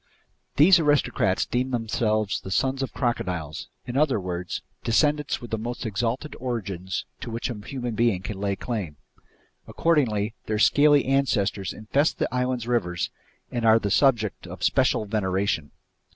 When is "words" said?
4.19-4.63